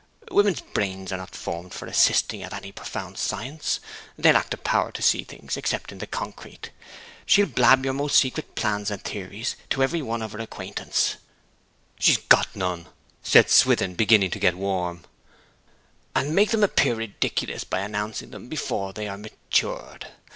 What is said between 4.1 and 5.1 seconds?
they lack the power to